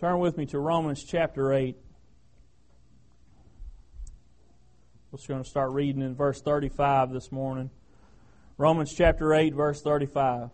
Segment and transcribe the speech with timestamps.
[0.00, 1.76] Turn with me to Romans chapter 8.
[5.12, 7.70] We're going to start reading in verse 35 this morning.
[8.58, 10.50] Romans chapter 8, verse 35.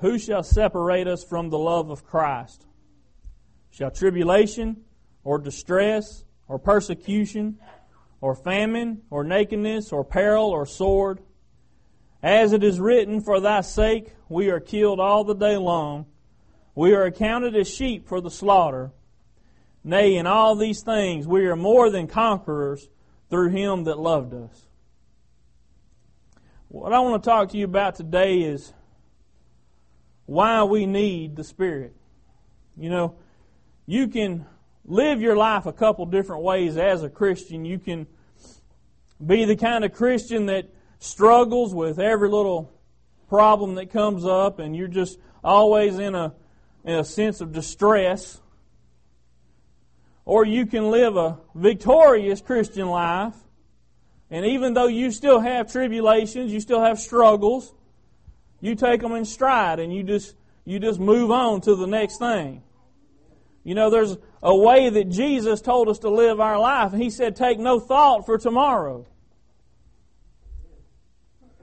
[0.00, 2.66] Who shall separate us from the love of Christ?
[3.70, 4.82] Shall tribulation,
[5.22, 7.60] or distress, or persecution,
[8.20, 11.20] or famine, or nakedness, or peril, or sword?
[12.24, 16.06] As it is written, For thy sake we are killed all the day long.
[16.80, 18.90] We are accounted as sheep for the slaughter.
[19.84, 22.88] Nay, in all these things we are more than conquerors
[23.28, 24.66] through him that loved us.
[26.68, 28.72] What I want to talk to you about today is
[30.24, 31.94] why we need the Spirit.
[32.78, 33.14] You know,
[33.84, 34.46] you can
[34.86, 37.66] live your life a couple different ways as a Christian.
[37.66, 38.06] You can
[39.22, 42.72] be the kind of Christian that struggles with every little
[43.28, 46.32] problem that comes up and you're just always in a
[46.84, 48.40] in a sense of distress.
[50.24, 53.34] Or you can live a victorious Christian life.
[54.30, 57.74] And even though you still have tribulations, you still have struggles,
[58.60, 62.18] you take them in stride and you just, you just move on to the next
[62.18, 62.62] thing.
[63.64, 66.92] You know, there's a way that Jesus told us to live our life.
[66.92, 69.06] And he said, take no thought for tomorrow.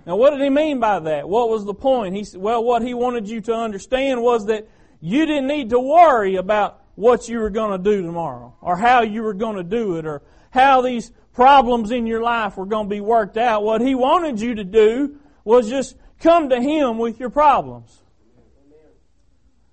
[0.06, 1.28] Now, what did he mean by that?
[1.28, 2.16] What was the point?
[2.16, 4.68] He said, well, what he wanted you to understand was that
[5.00, 9.02] you didn't need to worry about what you were going to do tomorrow or how
[9.02, 12.88] you were going to do it or how these problems in your life were going
[12.88, 13.64] to be worked out.
[13.64, 18.02] What he wanted you to do was just come to him with your problems.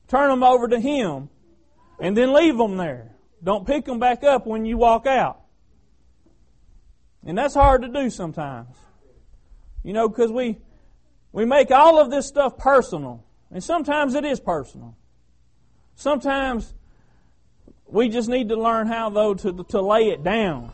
[0.08, 1.30] Turn them over to him
[1.98, 3.12] and then leave them there.
[3.42, 5.40] Don't pick them back up when you walk out.
[7.26, 8.76] And that's hard to do sometimes.
[9.82, 10.58] You know, because we,
[11.32, 13.24] we make all of this stuff personal.
[13.50, 14.96] And sometimes it is personal.
[15.96, 16.74] Sometimes
[17.86, 20.72] we just need to learn how, though, to, to lay it down.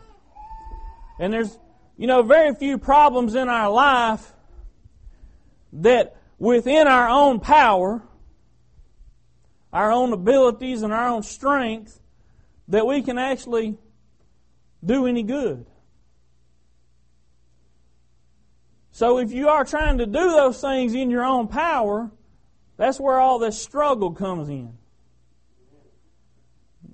[1.19, 1.59] And there's,
[1.97, 4.33] you know, very few problems in our life
[5.75, 8.03] that within our own power,
[9.73, 12.01] our own abilities and our own strength,
[12.69, 13.77] that we can actually
[14.85, 15.67] do any good.
[18.93, 22.11] So if you are trying to do those things in your own power,
[22.77, 24.80] that's where all this struggle comes in.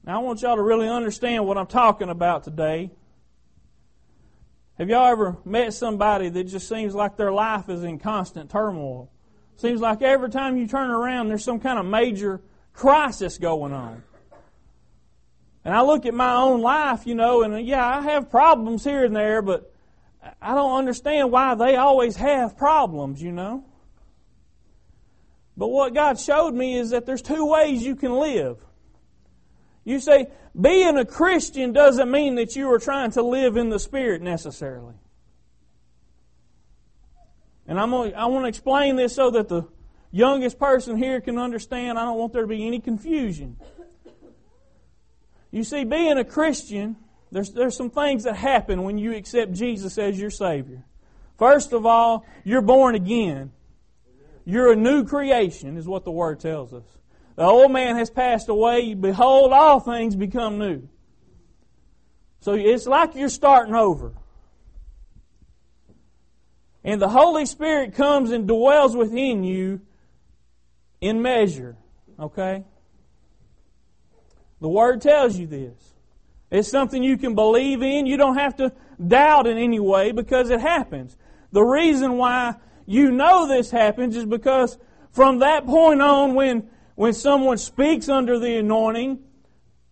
[0.07, 2.93] Now, I want y'all to really understand what I'm talking about today.
[4.79, 9.11] Have y'all ever met somebody that just seems like their life is in constant turmoil?
[9.57, 12.41] Seems like every time you turn around, there's some kind of major
[12.73, 14.05] crisis going on.
[15.65, 19.05] And I look at my own life, you know, and yeah, I have problems here
[19.05, 19.73] and there, but
[20.41, 23.65] I don't understand why they always have problems, you know.
[25.57, 28.59] But what God showed me is that there's two ways you can live.
[29.87, 30.27] You say,
[30.61, 34.95] being a Christian doesn't mean that you are trying to live in the Spirit necessarily.
[37.69, 39.69] And I'm gonna, I want to explain this so that the
[40.11, 42.01] youngest person here can understand.
[42.01, 43.59] I don't want there to be any confusion.
[45.53, 46.97] You see, being a Christian,
[47.31, 50.85] there's, there's some things that happen when you accept Jesus as your Savior.
[51.39, 53.53] First of all, you're born again.
[54.45, 56.85] You're a new creation, is what the Word tells us.
[57.37, 58.95] The old man has passed away.
[58.95, 60.89] Behold, all things become new.
[62.41, 64.13] So it's like you're starting over.
[66.83, 69.81] And the Holy Spirit comes and dwells within you
[71.01, 71.77] in measure.
[72.19, 72.65] Okay?
[74.61, 75.95] The Word tells you this.
[76.51, 78.07] It's something you can believe in.
[78.07, 78.73] You don't have to
[79.05, 81.17] doubt in any way because it happens.
[81.53, 82.55] The reason why
[82.87, 84.79] you know this happens is because
[85.11, 89.21] from that point on, when when someone speaks under the anointing,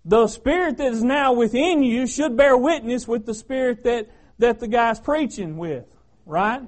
[0.05, 4.59] the spirit that is now within you should bear witness with the spirit that, that
[4.59, 5.85] the guy's preaching with,
[6.27, 6.63] right?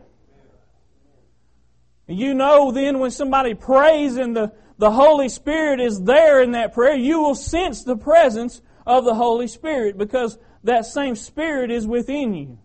[2.07, 6.75] You know then when somebody prays and the, the Holy Spirit is there in that
[6.75, 11.87] prayer, you will sense the presence of the Holy Spirit because that same Spirit is
[11.87, 12.59] within you.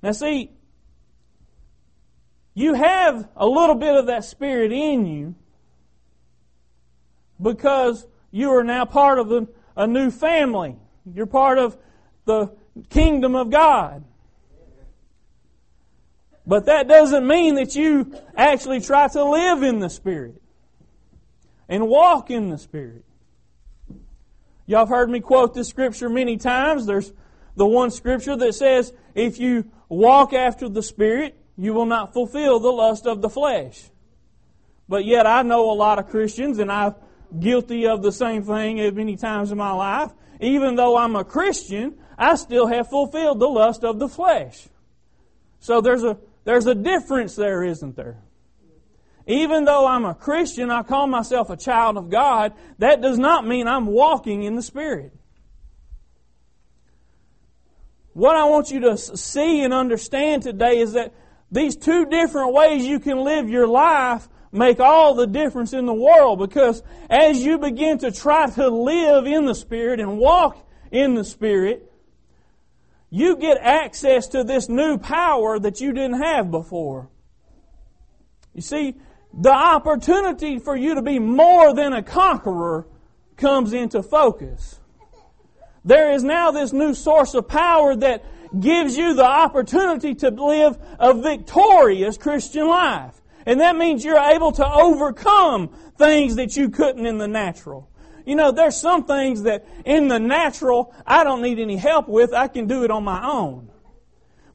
[0.00, 0.52] Now see,
[2.54, 5.34] you have a little bit of that Spirit in you,
[7.40, 10.76] because you are now part of a, new family.
[11.14, 11.76] You're part of
[12.24, 12.52] the
[12.90, 14.04] kingdom of God.
[16.46, 20.40] But that doesn't mean that you actually try to live in the Spirit
[21.68, 23.04] and walk in the Spirit.
[24.66, 26.86] Y'all have heard me quote this scripture many times.
[26.86, 27.12] There's
[27.56, 32.60] the one scripture that says, if you walk after the Spirit, you will not fulfill
[32.60, 33.90] the lust of the flesh.
[34.88, 36.94] But yet I know a lot of Christians, and I'm
[37.38, 40.12] guilty of the same thing many times in my life.
[40.40, 44.68] Even though I'm a Christian, I still have fulfilled the lust of the flesh.
[45.60, 48.22] So there's a, there's a difference there, isn't there?
[49.26, 53.46] Even though I'm a Christian, I call myself a child of God, that does not
[53.46, 55.12] mean I'm walking in the Spirit.
[58.12, 61.12] What I want you to see and understand today is that
[61.50, 65.94] these two different ways you can live your life make all the difference in the
[65.94, 71.14] world because as you begin to try to live in the Spirit and walk in
[71.14, 71.90] the Spirit,
[73.10, 77.08] you get access to this new power that you didn't have before.
[78.54, 78.94] You see,
[79.32, 82.86] the opportunity for you to be more than a conqueror
[83.36, 84.80] comes into focus.
[85.84, 88.24] There is now this new source of power that
[88.58, 93.14] gives you the opportunity to live a victorious Christian life.
[93.46, 97.88] And that means you're able to overcome things that you couldn't in the natural.
[98.26, 102.34] You know, there's some things that in the natural I don't need any help with.
[102.34, 103.70] I can do it on my own.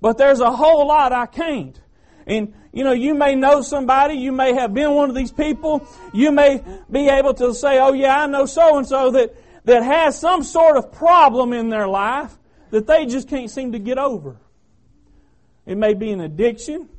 [0.02, 1.80] But there's a whole lot I can't.
[2.28, 5.88] And, you know, you may know somebody, you may have been one of these people,
[6.14, 9.36] you may be able to say, oh yeah, I know so and so that,
[9.66, 12.38] that has some sort of problem in their life
[12.72, 14.38] that they just can't seem to get over.
[15.66, 16.90] It may be an addiction.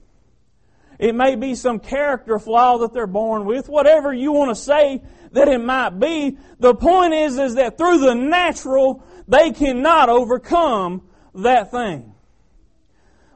[1.02, 3.68] It may be some character flaw that they're born with.
[3.68, 5.02] Whatever you want to say
[5.32, 11.02] that it might be, the point is, is that through the natural, they cannot overcome
[11.34, 12.14] that thing.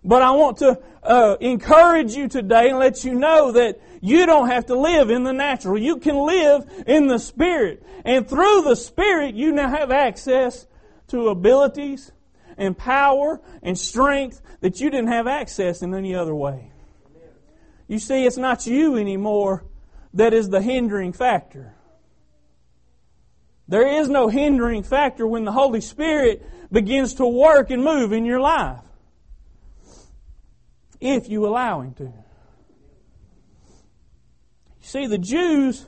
[0.05, 4.47] But I want to uh, encourage you today and let you know that you don't
[4.47, 5.77] have to live in the natural.
[5.77, 7.83] You can live in the Spirit.
[8.05, 10.69] And through the Spirit, you now have access
[11.09, 12.13] to abilities
[12.57, 16.71] and power and strength that you didn't have access in any other way.
[17.89, 19.65] You see, it's not you anymore
[20.15, 21.75] that is the hindering factor.
[23.69, 28.25] There is no hindering factor when the Holy Spirit begins to work and move in
[28.25, 28.81] your life.
[31.01, 32.05] If you allow Him to.
[32.05, 32.13] You
[34.81, 35.87] see, the Jews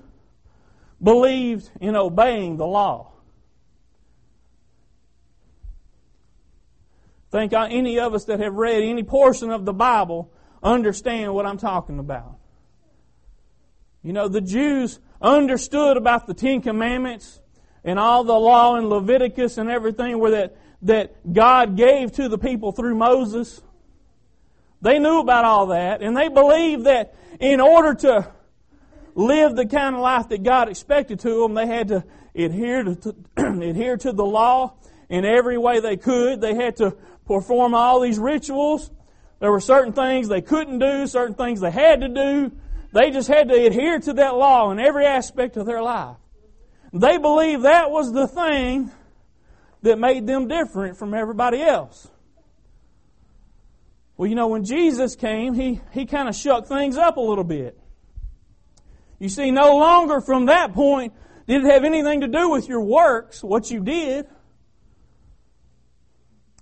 [1.03, 3.13] believed in obeying the law.
[7.31, 11.47] Think uh, any of us that have read any portion of the Bible understand what
[11.47, 12.37] I'm talking about.
[14.03, 17.41] You know, the Jews understood about the Ten Commandments
[17.85, 22.39] and all the law in Leviticus and everything where that, that God gave to the
[22.39, 23.61] people through Moses.
[24.81, 28.33] They knew about all that and they believed that in order to
[29.15, 32.05] live the kind of life that God expected to them, they had to
[32.35, 34.75] adhere to, adhere to the law
[35.09, 36.41] in every way they could.
[36.41, 36.97] They had to
[37.27, 38.91] perform all these rituals.
[39.41, 42.53] There were certain things they couldn't do, certain things they had to do.
[42.93, 46.17] They just had to adhere to that law in every aspect of their life.
[46.93, 48.91] They believed that was the thing
[49.83, 52.09] that made them different from everybody else.
[54.17, 57.45] Well, you know, when Jesus came, he, he kind of shook things up a little
[57.45, 57.79] bit.
[59.21, 61.13] You see, no longer from that point
[61.47, 64.27] did it have anything to do with your works, what you did.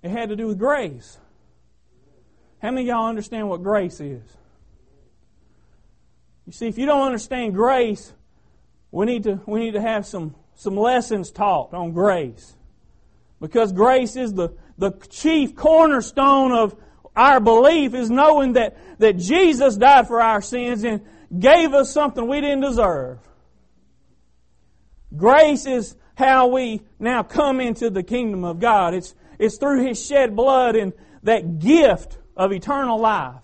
[0.03, 1.17] It had to do with grace.
[2.61, 4.23] How many of y'all understand what grace is?
[6.45, 8.13] You see, if you don't understand grace,
[8.91, 12.55] we need to, we need to have some, some lessons taught on grace.
[13.39, 16.75] Because grace is the, the chief cornerstone of
[17.15, 21.01] our belief is knowing that, that Jesus died for our sins and
[21.37, 23.19] gave us something we didn't deserve.
[25.15, 28.93] Grace is how we now come into the kingdom of God.
[28.93, 30.93] It's, it's through His shed blood and
[31.23, 33.41] that gift of eternal life.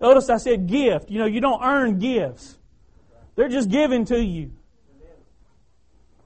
[0.00, 1.10] Notice I said gift.
[1.10, 2.56] You know, you don't earn gifts.
[3.36, 4.52] They're just given to you.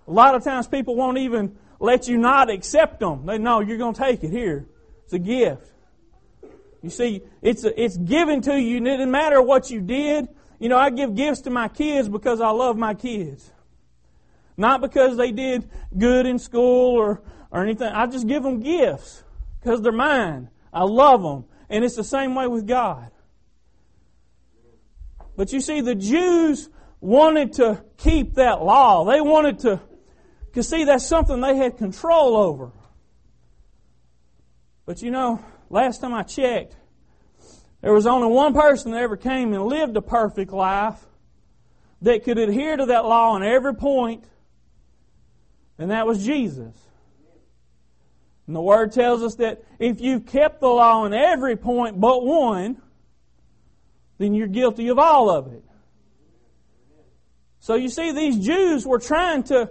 [0.06, 3.26] A lot of times people won't even let you not accept them.
[3.26, 4.66] They know you're going to take it here.
[5.04, 5.70] It's a gift.
[6.82, 8.76] You see, it's a, it's given to you.
[8.76, 10.28] It doesn't matter what you did.
[10.58, 13.50] You know, I give gifts to my kids because I love my kids.
[14.56, 17.88] Not because they did good in school or, or anything.
[17.88, 19.24] I just give them gifts
[19.60, 20.50] because they're mine.
[20.72, 21.44] I love them.
[21.68, 23.10] And it's the same way with God.
[25.36, 26.68] But you see, the Jews
[27.00, 29.04] wanted to keep that law.
[29.04, 29.80] They wanted to,
[30.46, 32.70] because see, that's something they had control over.
[34.86, 36.76] But you know, last time I checked,
[37.80, 40.98] there was only one person that ever came and lived a perfect life
[42.02, 44.24] that could adhere to that law on every point,
[45.78, 46.74] and that was Jesus.
[48.46, 52.24] And the Word tells us that if you've kept the law in every point but
[52.24, 52.80] one,
[54.18, 55.64] then you're guilty of all of it.
[57.60, 59.70] So you see, these Jews were trying to,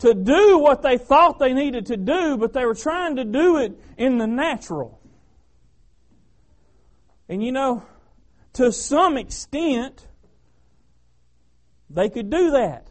[0.00, 3.56] to do what they thought they needed to do, but they were trying to do
[3.56, 5.00] it in the natural.
[7.30, 7.82] And you know,
[8.54, 10.06] to some extent,
[11.88, 12.88] they could do that.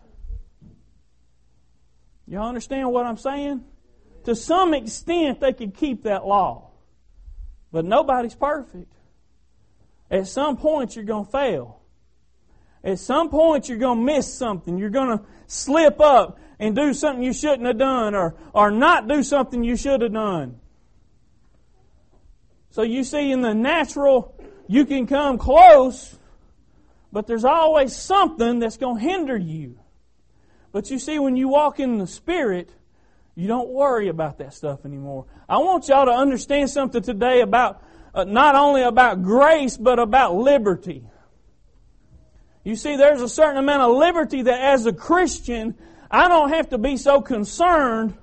[2.26, 3.64] You understand what I'm saying?
[4.26, 6.70] To some extent, they could keep that law.
[7.72, 8.94] But nobody's perfect.
[10.10, 11.82] At some point, you're going to fail.
[12.84, 14.78] At some point, you're going to miss something.
[14.78, 19.08] You're going to slip up and do something you shouldn't have done or, or not
[19.08, 20.60] do something you should have done.
[22.72, 24.36] So you see, in the natural,
[24.68, 26.18] you can come close,
[27.12, 29.80] but there's always something that's going to hinder you.
[30.72, 32.70] But you see, when you walk in the Spirit,
[33.36, 35.26] you don't worry about that stuff anymore.
[35.48, 37.84] I want y'all to understand something today about
[38.14, 41.04] uh, not only about grace, but about liberty.
[42.64, 45.76] You see, there's a certain amount of liberty that as a Christian,
[46.10, 48.16] I don't have to be so concerned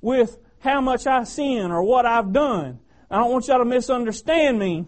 [0.00, 2.78] with how much I sin or what I've done.
[3.10, 4.86] I don't want y'all to misunderstand me.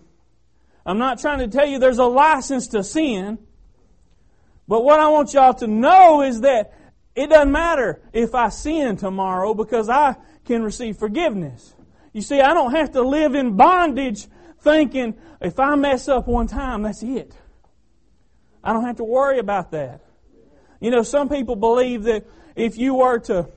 [0.86, 3.38] I'm not trying to tell you there's a license to sin.
[4.68, 6.72] But what I want y'all to know is that
[7.14, 11.74] it doesn't matter if I sin tomorrow because I can receive forgiveness.
[12.12, 14.26] You see, I don't have to live in bondage
[14.60, 17.34] thinking if I mess up one time, that's it.
[18.64, 20.00] I don't have to worry about that.
[20.80, 23.48] You know, some people believe that if you were to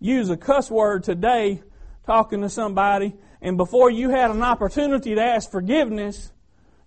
[0.00, 1.62] use a cuss word today
[2.04, 6.32] talking to somebody, and before you had an opportunity to ask forgiveness,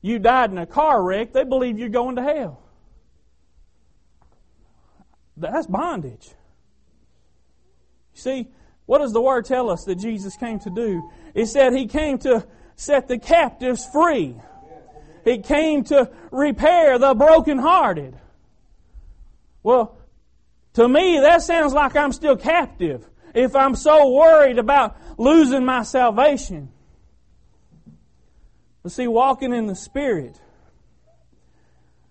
[0.01, 2.63] you died in a car wreck, they believe you're going to hell.
[5.39, 6.29] That's bondage.
[8.13, 8.47] You see,
[8.85, 11.09] what does the Word tell us that Jesus came to do?
[11.33, 14.35] It said He came to set the captives free.
[15.23, 18.17] He came to repair the brokenhearted.
[19.63, 19.97] Well,
[20.73, 25.83] to me, that sounds like I'm still captive if I'm so worried about losing my
[25.83, 26.69] salvation.
[28.81, 30.39] But see, walking in the Spirit,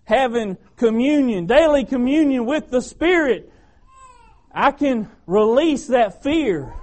[0.09, 3.53] having communion, daily communion with the Spirit,
[4.51, 6.73] I can release that fear.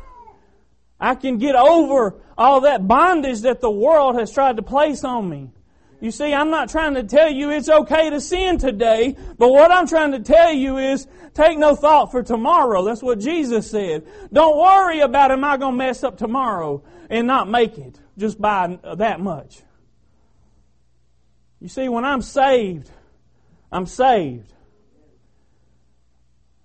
[1.01, 5.29] I can get over all that bondage that the world has tried to place on
[5.29, 5.51] me.
[6.01, 9.73] You see, I'm not trying to tell you it's okay to sin today, but what
[9.73, 12.85] I'm trying to tell you is take no thought for tomorrow.
[12.85, 14.07] That's what Jesus said.
[14.33, 18.41] Don't worry about am I going to mess up tomorrow and not make it just
[18.41, 19.63] by that much.
[21.61, 22.89] You see, when I'm saved,
[23.71, 24.53] I'm saved.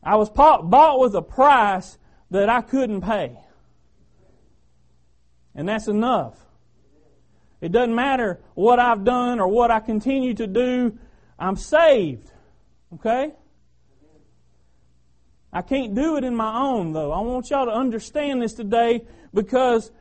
[0.03, 1.97] I was bought with a price
[2.31, 3.37] that I couldn't pay.
[5.53, 6.37] And that's enough.
[7.59, 10.97] It doesn't matter what I've done or what I continue to do.
[11.37, 12.31] I'm saved.
[12.95, 13.33] Okay?
[15.53, 17.11] I can't do it in my own, though.
[17.11, 19.01] I want y'all to understand this today
[19.33, 19.91] because,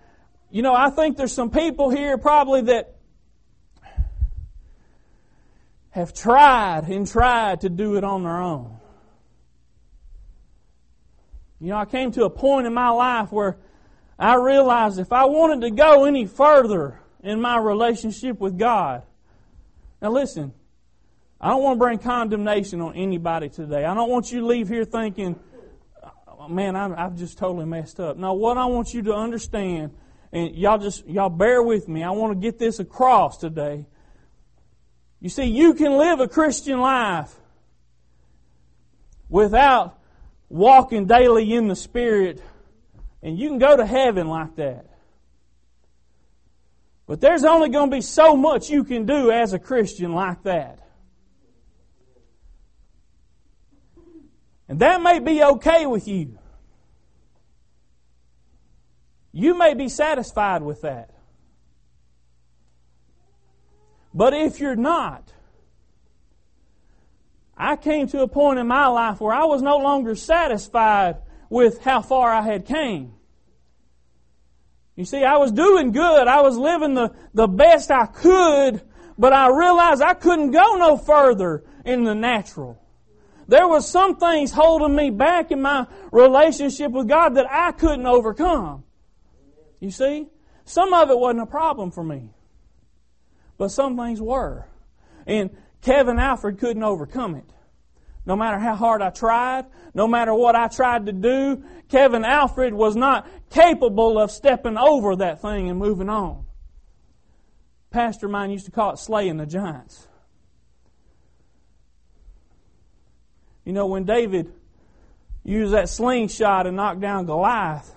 [0.50, 2.94] you know, I think there's some people here probably that
[5.90, 8.76] have tried and tried to do it on their own.
[11.60, 13.58] You know, I came to a point in my life where
[14.18, 19.02] I realized if I wanted to go any further in my relationship with God,
[20.00, 20.54] now listen,
[21.40, 23.84] I don't want to bring condemnation on anybody today.
[23.84, 25.38] I don't want you to leave here thinking,
[26.48, 28.16] man, I've just totally messed up.
[28.16, 29.92] Now, what I want you to understand,
[30.32, 33.86] and y'all just, y'all bear with me, I want to get this across today
[35.20, 37.34] you see, you can live a Christian life
[39.28, 39.98] without
[40.48, 42.42] walking daily in the Spirit,
[43.22, 44.86] and you can go to heaven like that.
[47.06, 50.42] But there's only going to be so much you can do as a Christian like
[50.44, 50.78] that.
[54.68, 56.38] And that may be okay with you.
[59.32, 61.10] You may be satisfied with that.
[64.12, 65.32] But if you're not,
[67.56, 71.16] I came to a point in my life where I was no longer satisfied
[71.48, 73.12] with how far I had came.
[74.96, 76.26] You see, I was doing good.
[76.26, 78.82] I was living the, the best I could,
[79.18, 82.80] but I realized I couldn't go no further in the natural.
[83.46, 88.06] There was some things holding me back in my relationship with God that I couldn't
[88.06, 88.84] overcome.
[89.80, 90.28] You see?
[90.64, 92.30] Some of it wasn't a problem for me.
[93.60, 94.64] But some things were.
[95.26, 97.44] And Kevin Alfred couldn't overcome it.
[98.24, 102.72] No matter how hard I tried, no matter what I tried to do, Kevin Alfred
[102.72, 106.46] was not capable of stepping over that thing and moving on.
[107.90, 110.08] Pastor mine used to call it slaying the giants.
[113.66, 114.54] You know, when David
[115.44, 117.94] used that slingshot and knocked down Goliath,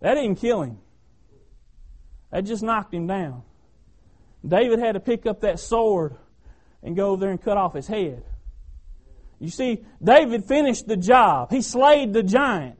[0.00, 0.80] that didn't kill him.
[2.30, 3.44] That just knocked him down.
[4.46, 6.16] David had to pick up that sword
[6.82, 8.24] and go over there and cut off his head.
[9.38, 11.50] You see, David finished the job.
[11.50, 12.78] He slayed the giant.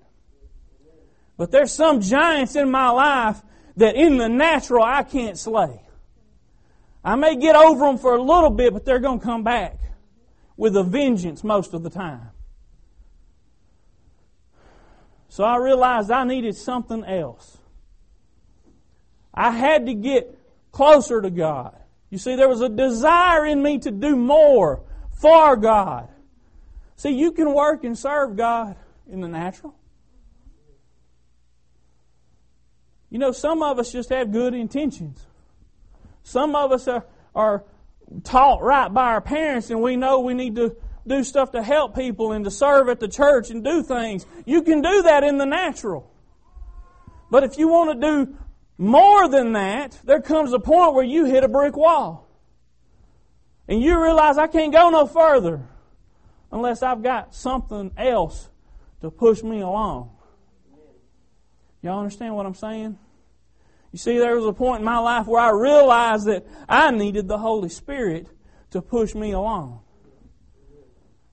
[1.37, 3.41] But there's some giants in my life
[3.77, 5.81] that in the natural I can't slay.
[7.03, 9.79] I may get over them for a little bit, but they're going to come back
[10.57, 12.31] with a vengeance most of the time.
[15.31, 17.57] So I realized I needed something else.
[19.33, 20.40] I had to get
[20.73, 21.77] closer to God.
[22.11, 24.83] You see, there was a desire in me to do more
[25.21, 26.09] for God.
[26.97, 28.77] See, you can work and serve God
[29.11, 29.75] in the natural.
[33.11, 35.27] You know, some of us just have good intentions.
[36.23, 37.65] Some of us are, are
[38.23, 41.95] taught right by our parents and we know we need to do stuff to help
[41.95, 44.27] people and to serve at the church and do things.
[44.45, 46.11] You can do that in the natural.
[47.31, 48.37] But if you want to do
[48.81, 52.27] more than that, there comes a point where you hit a brick wall.
[53.69, 55.69] And you realize I can't go no further
[56.51, 58.49] unless I've got something else
[59.03, 60.11] to push me along.
[61.83, 62.99] Y'all understand what I'm saying?
[63.93, 67.29] You see, there was a point in my life where I realized that I needed
[67.29, 68.29] the Holy Spirit
[68.71, 69.81] to push me along.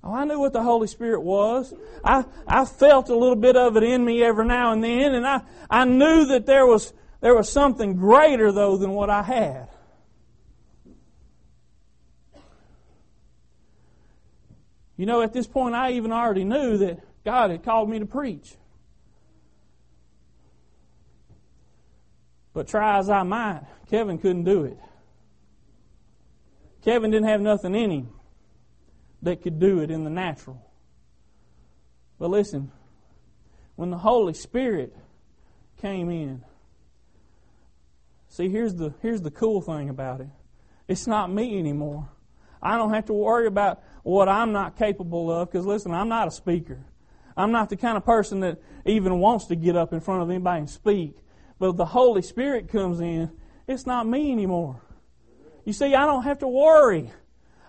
[0.04, 1.74] Oh, I knew what the Holy Spirit was.
[2.04, 5.26] I, I felt a little bit of it in me every now and then, and
[5.26, 9.70] I, I knew that there was, there was something greater, though, than what I had.
[14.98, 18.06] You know, at this point, I even already knew that God had called me to
[18.06, 18.56] preach.
[22.54, 24.78] But try as I might, Kevin couldn't do it.
[26.84, 28.10] Kevin didn't have nothing in him
[29.22, 30.60] that could do it in the natural.
[32.18, 32.72] But listen,
[33.76, 34.96] when the Holy Spirit
[35.80, 36.44] came in,
[38.38, 40.30] see, here's the, here's the cool thing about it
[40.88, 42.08] it's not me anymore.
[42.62, 46.28] I don't have to worry about what I'm not capable of because, listen, I'm not
[46.28, 46.80] a speaker.
[47.36, 50.30] I'm not the kind of person that even wants to get up in front of
[50.30, 51.18] anybody and speak.
[51.60, 53.32] But if the Holy Spirit comes in,
[53.68, 54.82] it's not me anymore.
[55.66, 57.12] You see, I don't have to worry.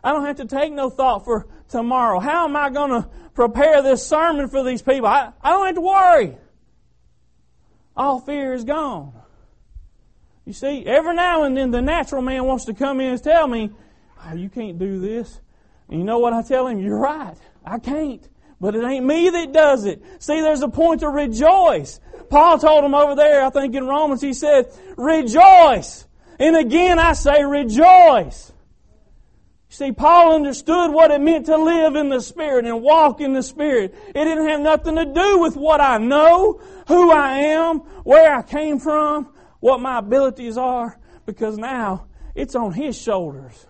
[0.02, 2.20] I don't have to take no thought for tomorrow.
[2.20, 5.08] How am I going to prepare this sermon for these people?
[5.08, 6.38] I, I don't have to worry.
[7.96, 9.12] All fear is gone.
[10.48, 13.46] You see, every now and then the natural man wants to come in and tell
[13.46, 13.70] me,
[14.24, 15.42] oh, you can't do this.
[15.90, 16.78] And you know what I tell him?
[16.78, 17.36] You're right.
[17.66, 18.26] I can't.
[18.58, 20.02] But it ain't me that does it.
[20.20, 22.00] See, there's a point to rejoice.
[22.30, 26.06] Paul told him over there, I think in Romans, he said, rejoice.
[26.40, 28.50] And again I say rejoice.
[29.68, 33.42] See, Paul understood what it meant to live in the Spirit and walk in the
[33.42, 33.94] Spirit.
[34.08, 38.40] It didn't have nothing to do with what I know, who I am, where I
[38.40, 39.28] came from,
[39.60, 43.66] what my abilities are, because now it's on His shoulders.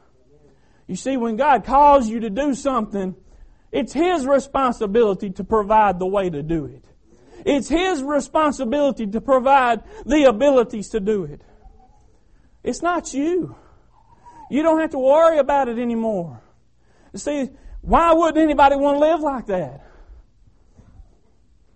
[0.87, 3.14] You see, when God calls you to do something,
[3.70, 6.85] it's His responsibility to provide the way to do it.
[7.44, 11.42] It's His responsibility to provide the abilities to do it.
[12.62, 13.55] It's not you.
[14.51, 16.40] You don't have to worry about it anymore.
[17.14, 19.85] See, why wouldn't anybody want to live like that?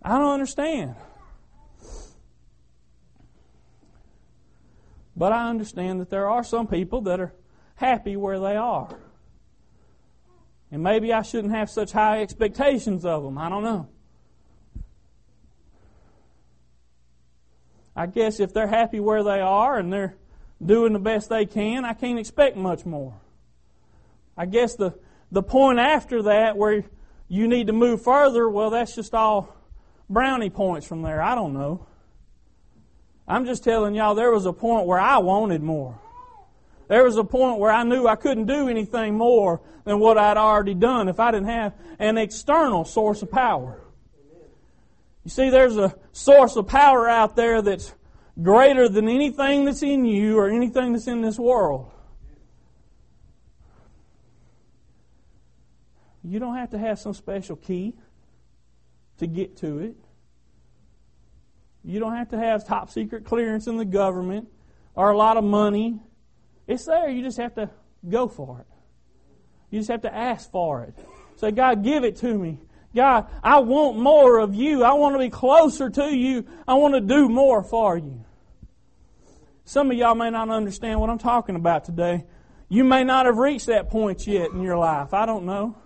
[0.02, 0.96] I don't understand.
[5.16, 7.32] But I understand that there are some people that are
[7.76, 8.88] happy where they are.
[10.70, 13.36] And maybe I shouldn't have such high expectations of them.
[13.36, 13.88] I don't know.
[17.94, 20.16] I guess if they're happy where they are and they're
[20.64, 23.14] doing the best they can, I can't expect much more.
[24.36, 24.94] I guess the,
[25.30, 26.84] the point after that where
[27.28, 29.54] you need to move further, well, that's just all
[30.08, 31.20] brownie points from there.
[31.20, 31.86] I don't know.
[33.26, 35.98] I'm just telling y'all there was a point where I wanted more.
[36.88, 40.36] There was a point where I knew I couldn't do anything more than what I'd
[40.36, 43.80] already done if I didn't have an external source of power.
[45.24, 47.94] You see, there's a source of power out there that's
[48.42, 51.90] greater than anything that's in you or anything that's in this world.
[56.24, 57.94] You don't have to have some special key
[59.18, 59.96] to get to it.
[61.84, 64.48] You don't have to have top secret clearance in the government
[64.94, 66.00] or a lot of money.
[66.66, 67.08] It's there.
[67.08, 67.70] You just have to
[68.08, 68.66] go for it.
[69.70, 70.94] You just have to ask for it.
[71.36, 72.58] Say, God, give it to me.
[72.94, 74.84] God, I want more of you.
[74.84, 76.44] I want to be closer to you.
[76.68, 78.24] I want to do more for you.
[79.64, 82.24] Some of y'all may not understand what I'm talking about today.
[82.68, 85.14] You may not have reached that point yet in your life.
[85.14, 85.76] I don't know.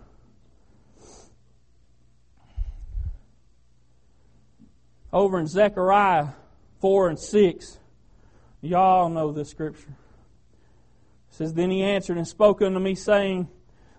[5.17, 6.29] Over in Zechariah
[6.83, 7.79] 4 and 6.
[8.61, 9.89] Y'all know this scripture.
[11.31, 13.49] It says, Then he answered and spoke unto me, saying,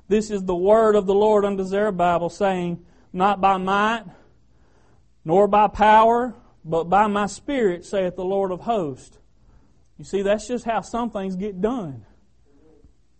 [0.07, 4.03] This is the word of the Lord unto Zerubbabel, saying, Not by might,
[5.25, 9.17] nor by power, but by my spirit, saith the Lord of hosts.
[9.97, 12.05] You see, that's just how some things get done.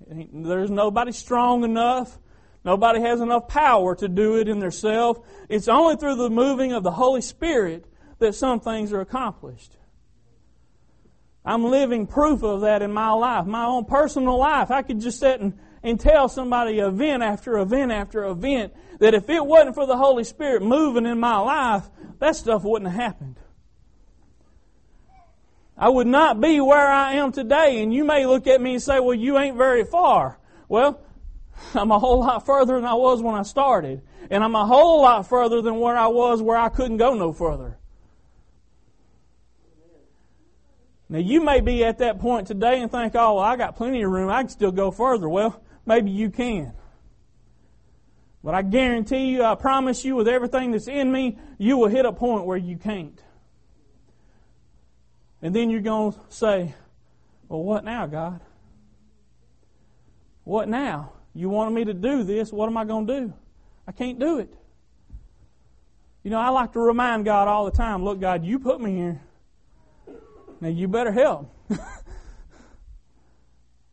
[0.08, 2.20] There's nobody strong enough.
[2.68, 5.22] Nobody has enough power to do it in themselves.
[5.48, 7.86] It's only through the moving of the Holy Spirit
[8.20, 9.78] that some things are accomplished.
[11.46, 14.70] I'm living proof of that in my life, my own personal life.
[14.70, 19.30] I could just sit and, and tell somebody event after event after event that if
[19.30, 23.40] it wasn't for the Holy Spirit moving in my life, that stuff wouldn't have happened.
[25.78, 27.82] I would not be where I am today.
[27.82, 30.38] And you may look at me and say, well, you ain't very far.
[30.68, 31.02] Well,
[31.74, 34.02] I'm a whole lot further than I was when I started.
[34.30, 37.34] And I'm a whole lot further than where I was where I couldn't go no
[37.34, 37.78] further.
[41.10, 44.02] Now you may be at that point today and think, oh, well, I got plenty
[44.02, 44.30] of room.
[44.30, 45.30] I can still go further.
[45.30, 46.74] Well, maybe you can.
[48.44, 52.06] But I guarantee you, I promise you with everything that's in me, you will hit
[52.06, 53.22] a point where you can't.
[55.42, 56.76] And then you're going to say,
[57.48, 58.42] Well, what now, God?
[60.44, 61.14] What now?
[61.38, 62.52] You wanted me to do this.
[62.52, 63.34] What am I going to do?
[63.88, 64.52] I can't do it.
[66.24, 68.96] You know, I like to remind God all the time look, God, you put me
[68.96, 69.22] here.
[70.60, 71.54] Now you better help.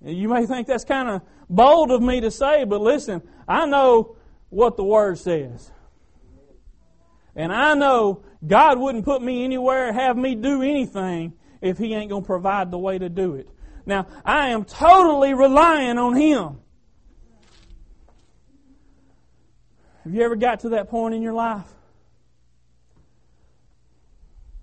[0.03, 4.17] you may think that's kind of bold of me to say, but listen, I know
[4.49, 5.71] what the Word says.
[7.37, 12.09] And I know God wouldn't put me anywhere, have me do anything if He ain't
[12.09, 13.51] going to provide the way to do it.
[13.85, 16.61] Now, I am totally relying on Him.
[20.05, 21.67] Have you ever got to that point in your life?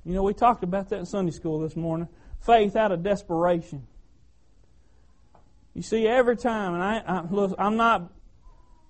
[0.06, 2.08] You know, we talked about that in Sunday school this morning.
[2.40, 3.88] Faith out of desperation.
[5.74, 8.12] You see, every time, and I, I look, I'm not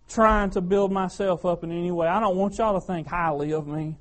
[0.09, 2.07] trying to build myself up in any way.
[2.07, 3.97] I don't want y'all to think highly of me.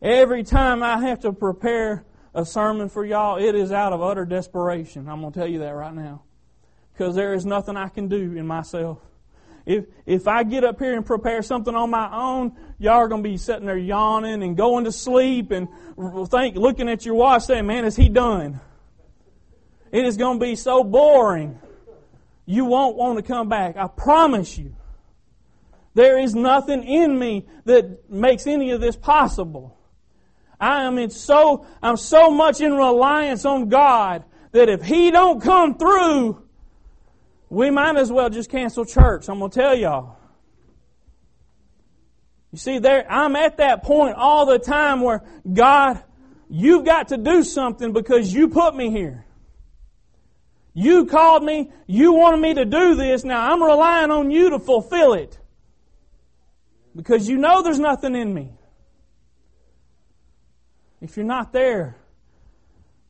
[0.00, 4.24] Every time I have to prepare a sermon for y'all, it is out of utter
[4.24, 5.08] desperation.
[5.08, 6.22] I'm going to tell you that right now.
[6.92, 8.98] Because there is nothing I can do in myself.
[9.64, 13.22] If, if I get up here and prepare something on my own, y'all are going
[13.22, 15.68] to be sitting there yawning and going to sleep and
[16.28, 18.60] think, looking at your watch saying, man, is he done?
[19.92, 21.60] It is going to be so boring.
[22.46, 23.76] You won't want to come back.
[23.76, 24.74] I promise you.
[25.94, 29.76] There is nothing in me that makes any of this possible.
[30.58, 35.42] I am in so, I'm so much in reliance on God that if He don't
[35.42, 36.41] come through,
[37.52, 39.28] we might as well just cancel church.
[39.28, 40.16] I'm going to tell y'all.
[42.50, 46.02] You see, there, I'm at that point all the time where God,
[46.48, 49.26] you've got to do something because you put me here.
[50.72, 54.58] You called me, you wanted me to do this, now I'm relying on you to
[54.58, 55.38] fulfill it.
[56.96, 58.50] Because you know there's nothing in me.
[61.02, 61.98] If you're not there,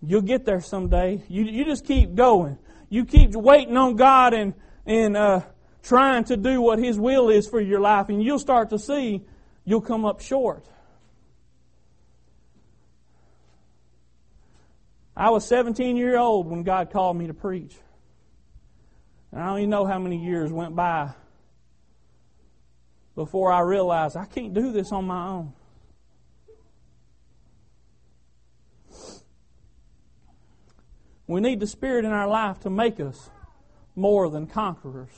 [0.04, 1.22] you'll get there someday.
[1.28, 2.58] You, you just keep going.
[2.92, 4.52] You keep waiting on God and,
[4.84, 5.40] and uh,
[5.82, 9.22] trying to do what His will is for your life, and you'll start to see
[9.64, 10.66] you'll come up short.
[15.16, 17.74] I was 17 years old when God called me to preach.
[19.32, 21.12] And I don't even know how many years went by
[23.14, 25.54] before I realized I can't do this on my own.
[31.32, 33.30] We need the Spirit in our life to make us
[33.96, 35.10] more than conquerors.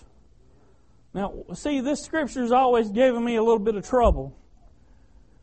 [1.12, 4.36] Now, see, this scripture has always given me a little bit of trouble.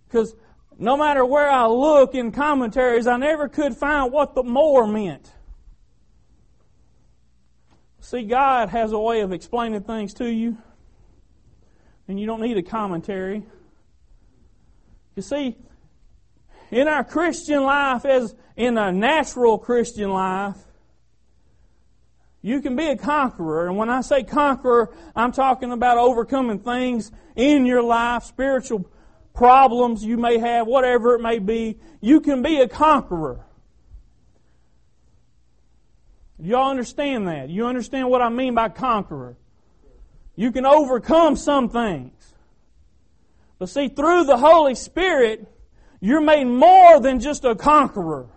[0.07, 0.35] Because
[0.77, 5.31] no matter where I look in commentaries, I never could find what the more meant.
[7.99, 10.57] See, God has a way of explaining things to you
[12.07, 13.43] and you don't need a commentary.
[15.15, 15.55] You see,
[16.71, 20.57] in our Christian life, as in a natural Christian life,
[22.41, 23.67] you can be a conqueror.
[23.67, 28.89] And when I say conqueror, I'm talking about overcoming things in your life, spiritual
[29.33, 31.77] problems you may have, whatever it may be.
[31.99, 33.45] You can be a conqueror.
[36.39, 37.49] Y'all understand that?
[37.49, 39.35] You understand what I mean by conqueror?
[40.35, 42.13] You can overcome some things.
[43.59, 45.47] But see, through the Holy Spirit,
[46.01, 48.27] you're made more than just a conqueror.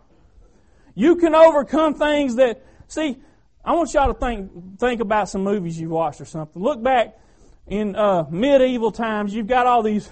[0.94, 3.16] You can overcome things that, see,
[3.64, 6.62] I want y'all to think, think about some movies you've watched or something.
[6.62, 7.18] Look back
[7.66, 10.08] in uh, medieval times, you've got all these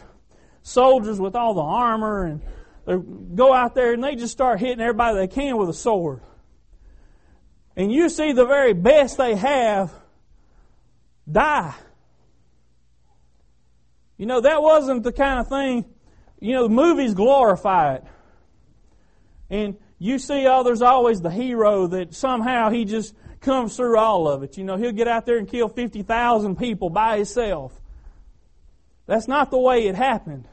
[0.63, 2.41] soldiers with all the armor and
[2.87, 6.21] they go out there and they just start hitting everybody they can with a sword.
[7.77, 9.93] And you see the very best they have
[11.31, 11.75] die.
[14.17, 15.85] You know, that wasn't the kind of thing,
[16.43, 18.05] you know, the movies glorify it.
[19.49, 24.27] And you see, oh, there's always the hero that somehow he just comes through all
[24.27, 24.59] of it.
[24.59, 27.81] You know, he'll get out there and kill 50,000 people by himself.
[29.07, 30.49] That's not the way it happened.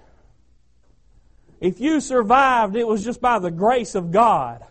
[1.60, 4.64] If you survived, it was just by the grace of God.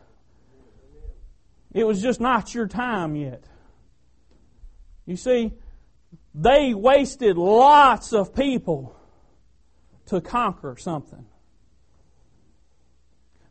[1.72, 3.42] It was just not your time yet.
[5.04, 5.52] You see,
[6.32, 8.94] they wasted lots of people
[10.08, 11.26] to conquer something.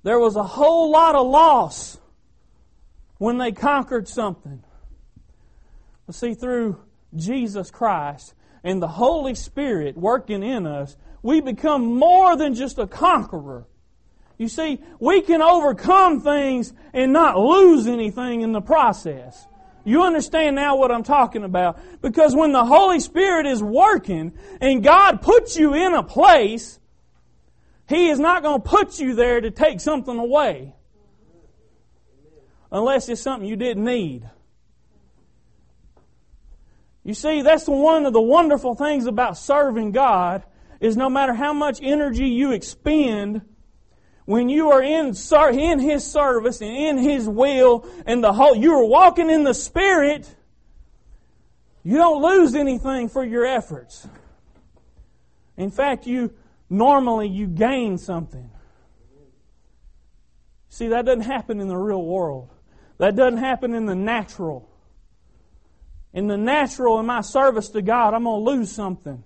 [0.03, 1.97] There was a whole lot of loss
[3.17, 4.63] when they conquered something.
[6.05, 6.79] But see, through
[7.15, 12.87] Jesus Christ and the Holy Spirit working in us, we become more than just a
[12.87, 13.65] conqueror.
[14.37, 19.47] You see, we can overcome things and not lose anything in the process.
[19.87, 21.79] You understand now what I'm talking about?
[22.01, 26.77] Because when the Holy Spirit is working and God puts you in a place,
[27.87, 30.75] He is not going to put you there to take something away.
[32.69, 34.29] Unless it's something you didn't need.
[37.05, 40.43] You see, that's one of the wonderful things about serving God
[40.81, 43.41] is no matter how much energy you expend,
[44.27, 45.15] when you are in,
[45.57, 49.53] in His service and in His will and the whole, you are walking in the
[49.53, 50.27] Spirit,
[51.81, 54.05] you don't lose anything for your efforts.
[55.55, 56.33] In fact, you
[56.69, 58.51] normally you gain something.
[60.67, 62.49] See, that doesn't happen in the real world.
[62.97, 64.69] That doesn't happen in the natural.
[66.11, 69.23] In the natural, in my service to God, I'm going to lose something.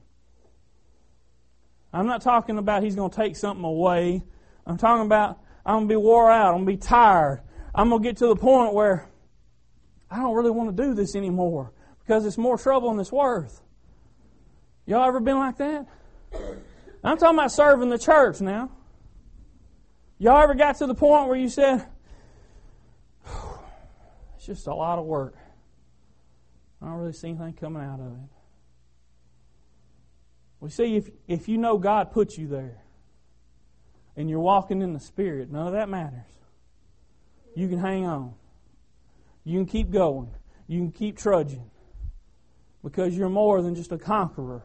[1.91, 4.21] I'm not talking about he's going to take something away.
[4.71, 6.53] I'm talking about I'm going to be wore out.
[6.53, 7.41] I'm going to be tired.
[7.75, 9.09] I'm going to get to the point where
[10.09, 13.61] I don't really want to do this anymore because it's more trouble than it's worth.
[14.85, 15.87] Y'all ever been like that?
[17.03, 18.71] I'm talking about serving the church now.
[20.17, 21.85] Y'all ever got to the point where you said,
[24.37, 25.35] it's just a lot of work.
[26.81, 28.29] I don't really see anything coming out of it.
[30.61, 32.80] We see, if, if you know God put you there
[34.15, 36.25] and you're walking in the Spirit, none of that matters.
[37.55, 38.33] You can hang on.
[39.43, 40.31] You can keep going.
[40.67, 41.69] You can keep trudging
[42.83, 44.63] because you're more than just a conqueror.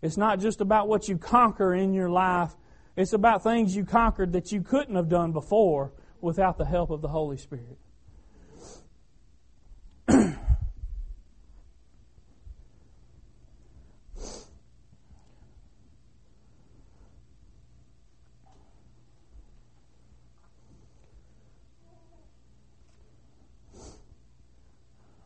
[0.00, 2.52] It's not just about what you conquer in your life,
[2.96, 7.00] it's about things you conquered that you couldn't have done before without the help of
[7.00, 7.78] the Holy Spirit.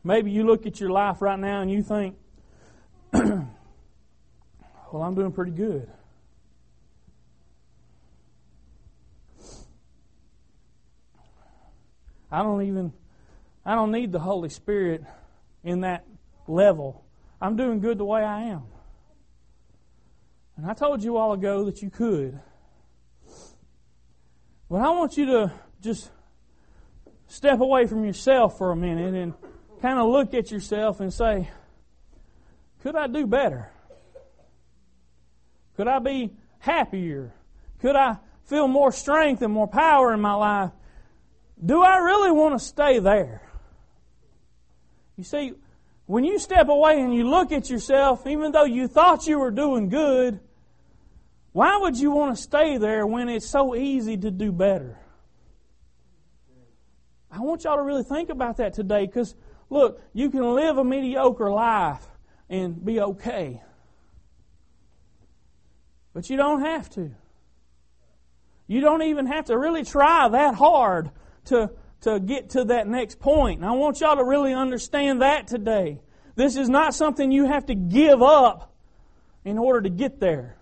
[0.06, 2.14] Maybe you look at your life right now and you think,
[3.12, 3.42] well,
[4.94, 5.90] I'm doing pretty good.
[12.30, 12.92] I don't even,
[13.64, 15.02] I don't need the Holy Spirit
[15.64, 16.06] in that
[16.46, 17.04] level.
[17.40, 18.62] I'm doing good the way I am.
[20.56, 22.38] And I told you all ago that you could.
[24.70, 26.12] But I want you to just
[27.26, 29.34] step away from yourself for a minute and
[29.86, 31.48] kind of look at yourself and say,
[32.82, 33.70] could I do better?
[35.76, 37.32] Could I be happier?
[37.80, 40.72] Could I feel more strength and more power in my life?
[41.64, 43.42] Do I really want to stay there?
[45.16, 45.52] You see,
[46.06, 49.52] when you step away and you look at yourself, even though you thought you were
[49.52, 50.40] doing good,
[51.52, 54.98] why would you want to stay there when it's so easy to do better?
[57.30, 59.36] I want y'all to really think about that today because
[59.68, 62.06] Look, you can live a mediocre life
[62.48, 63.62] and be okay.
[66.12, 67.10] But you don't have to.
[68.66, 71.10] You don't even have to really try that hard
[71.46, 71.70] to,
[72.02, 73.60] to get to that next point.
[73.60, 76.00] And I want y'all to really understand that today.
[76.34, 78.74] This is not something you have to give up
[79.44, 80.56] in order to get there.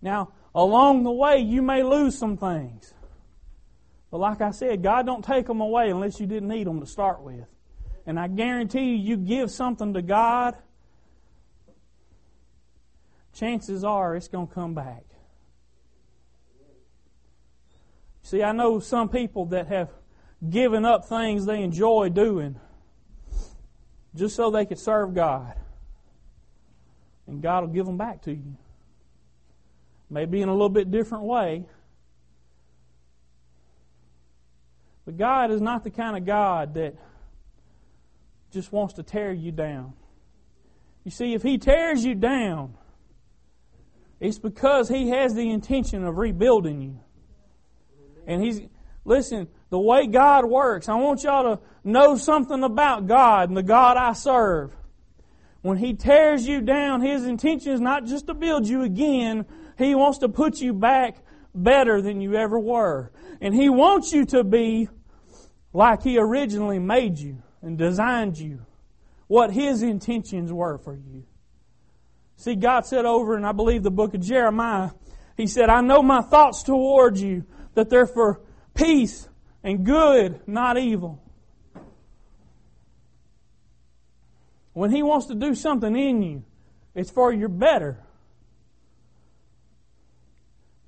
[0.00, 2.93] Now, along the way, you may lose some things.
[4.14, 6.86] But like I said, God don't take them away unless you didn't need them to
[6.86, 7.48] start with.
[8.06, 10.54] And I guarantee you, you give something to God,
[13.32, 15.02] chances are it's going to come back.
[18.22, 19.90] See, I know some people that have
[20.48, 22.54] given up things they enjoy doing
[24.14, 25.56] just so they could serve God.
[27.26, 28.56] And God will give them back to you.
[30.08, 31.64] maybe in a little bit different way.
[35.04, 36.94] But God is not the kind of God that
[38.50, 39.92] just wants to tear you down.
[41.04, 42.74] You see, if He tears you down,
[44.20, 47.00] it's because He has the intention of rebuilding you.
[48.26, 48.62] And He's,
[49.04, 53.62] listen, the way God works, I want y'all to know something about God and the
[53.62, 54.72] God I serve.
[55.60, 59.44] When He tears you down, His intention is not just to build you again,
[59.76, 61.23] He wants to put you back
[61.54, 63.12] better than you ever were.
[63.40, 64.88] And He wants you to be
[65.72, 68.60] like He originally made you and designed you.
[69.26, 71.24] What His intentions were for you.
[72.36, 74.90] See, God said over in, I believe, the book of Jeremiah,
[75.36, 78.40] He said, I know my thoughts towards you, that they're for
[78.74, 79.28] peace
[79.62, 81.22] and good, not evil.
[84.72, 86.44] When He wants to do something in you,
[86.94, 88.03] it's for your better.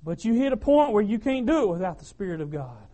[0.07, 2.86] But you hit a point where you can't do it without the Spirit of God.